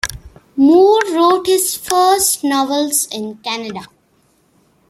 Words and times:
Moore 0.57 1.13
wrote 1.13 1.45
his 1.45 1.75
first 1.75 2.43
novels 2.43 3.05
in 3.11 3.37
Canada. 3.43 3.81